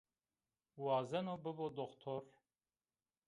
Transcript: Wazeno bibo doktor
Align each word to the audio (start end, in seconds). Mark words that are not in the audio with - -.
Wazeno 0.83 1.33
bibo 1.43 1.67
doktor 1.79 2.21